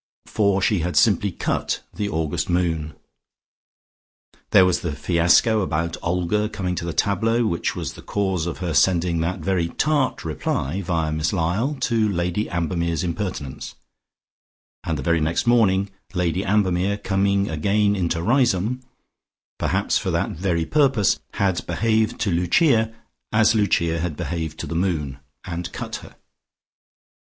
For 0.25 0.63
she 0.63 0.79
had 0.79 0.97
simply 0.97 1.31
"cut" 1.31 1.81
the 1.93 2.09
August 2.09 2.49
moon.... 2.49 2.95
There 4.49 4.65
was 4.65 4.79
the 4.79 4.93
fiasco 4.93 5.61
about 5.61 5.95
Olga 6.01 6.49
coming 6.49 6.73
to 6.77 6.85
the 6.85 6.91
tableaux, 6.91 7.45
which 7.45 7.75
was 7.75 7.93
the 7.93 8.01
cause 8.01 8.47
of 8.47 8.57
her 8.65 8.73
sending 8.73 9.19
that 9.19 9.41
very 9.41 9.67
tart 9.67 10.25
reply, 10.25 10.81
via 10.81 11.11
Miss 11.11 11.31
Lyall, 11.31 11.75
to 11.81 12.09
Lady 12.09 12.49
Ambermere's 12.49 13.03
impertinence, 13.03 13.75
and 14.83 14.97
the 14.97 15.03
very 15.03 15.21
next 15.21 15.45
morning, 15.45 15.91
Lady 16.15 16.43
Ambermere, 16.43 16.97
coming 16.97 17.47
again 17.47 17.95
into 17.95 18.23
Riseholme, 18.23 18.81
perhaps 19.59 19.99
for 19.99 20.09
that 20.09 20.31
very 20.31 20.65
purpose, 20.65 21.19
had 21.35 21.63
behaved 21.67 22.19
to 22.21 22.31
Lucia 22.31 22.91
as 23.31 23.53
Lucia 23.53 23.99
had 23.99 24.17
behaved 24.17 24.57
to 24.61 24.65
the 24.65 24.73
moon, 24.73 25.19
and 25.45 25.71
cut 25.71 25.97
her. 25.97 26.15